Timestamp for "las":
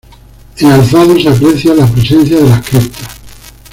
2.49-2.67